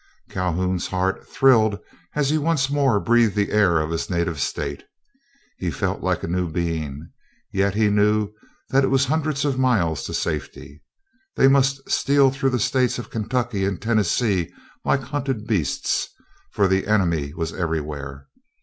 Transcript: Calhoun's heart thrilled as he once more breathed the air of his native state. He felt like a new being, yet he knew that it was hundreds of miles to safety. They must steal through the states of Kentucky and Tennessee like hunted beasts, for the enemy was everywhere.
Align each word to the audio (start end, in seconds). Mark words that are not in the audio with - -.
Calhoun's 0.31 0.87
heart 0.87 1.27
thrilled 1.29 1.77
as 2.15 2.31
he 2.31 2.37
once 2.39 2.71
more 2.71 2.99
breathed 2.99 3.35
the 3.35 3.51
air 3.51 3.79
of 3.79 3.91
his 3.91 4.09
native 4.09 4.39
state. 4.41 4.81
He 5.59 5.69
felt 5.69 6.01
like 6.01 6.23
a 6.23 6.27
new 6.27 6.49
being, 6.49 7.11
yet 7.53 7.75
he 7.75 7.87
knew 7.91 8.31
that 8.69 8.83
it 8.83 8.87
was 8.87 9.05
hundreds 9.05 9.45
of 9.45 9.59
miles 9.59 10.03
to 10.07 10.15
safety. 10.15 10.81
They 11.35 11.47
must 11.47 11.87
steal 11.87 12.31
through 12.31 12.49
the 12.49 12.59
states 12.59 12.97
of 12.97 13.11
Kentucky 13.11 13.63
and 13.63 13.79
Tennessee 13.79 14.51
like 14.83 15.01
hunted 15.01 15.45
beasts, 15.45 16.09
for 16.51 16.67
the 16.67 16.87
enemy 16.87 17.35
was 17.35 17.53
everywhere. 17.53 18.25